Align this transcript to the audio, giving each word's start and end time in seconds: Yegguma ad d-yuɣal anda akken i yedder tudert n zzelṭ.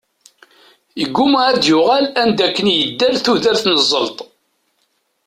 Yegguma 0.99 1.39
ad 1.49 1.57
d-yuɣal 1.61 2.05
anda 2.21 2.41
akken 2.47 2.71
i 2.71 2.75
yedder 2.77 3.13
tudert 3.25 3.63
n 3.67 3.73
zzelṭ. 3.83 4.19